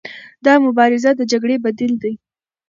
دا 0.45 0.53
مبارزه 0.65 1.11
د 1.15 1.21
جګړې 1.31 1.55
بدیل 1.65 1.93
دی. 2.03 2.13